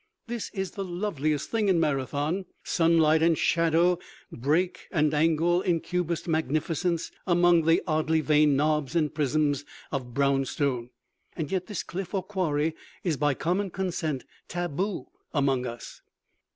This 0.25 0.49
is 0.55 0.71
the 0.71 0.83
loveliest 0.83 1.51
thing 1.51 1.67
in 1.67 1.79
Marathon: 1.79 2.45
sunlight 2.63 3.21
and 3.21 3.37
shadow 3.37 3.99
break 4.31 4.87
and 4.91 5.13
angle 5.13 5.61
in 5.61 5.79
cubist 5.79 6.27
magnificence 6.27 7.11
among 7.27 7.65
the 7.65 7.83
oddly 7.85 8.19
veined 8.19 8.57
knobs 8.57 8.95
and 8.95 9.13
prisms 9.13 9.63
of 9.91 10.15
brown 10.15 10.45
stone. 10.45 10.89
Yet 11.37 11.67
this 11.67 11.83
cliff 11.83 12.15
or 12.15 12.23
quarry 12.23 12.73
is 13.03 13.15
by 13.17 13.35
common 13.35 13.69
consent 13.69 14.25
taboo 14.47 15.05
among 15.35 15.67
us. 15.67 16.01